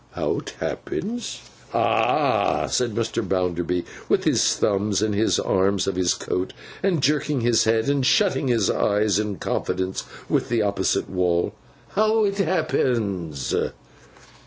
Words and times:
'How 0.13 0.39
't 0.39 0.53
happens?' 0.59 1.41
'Ah!' 1.75 2.65
said 2.65 2.95
Mr. 2.95 3.21
Bounderby, 3.21 3.85
with 4.09 4.23
his 4.23 4.55
thumbs 4.55 5.03
in 5.03 5.11
the 5.11 5.43
arms 5.45 5.85
of 5.85 5.95
his 5.95 6.15
coat, 6.15 6.53
and 6.81 7.03
jerking 7.03 7.41
his 7.41 7.65
head 7.65 7.87
and 7.87 8.03
shutting 8.03 8.47
his 8.47 8.67
eyes 8.71 9.19
in 9.19 9.35
confidence 9.37 10.03
with 10.27 10.49
the 10.49 10.63
opposite 10.63 11.07
wall: 11.07 11.53
'how 11.89 12.23
it 12.23 12.39
happens. 12.39 13.53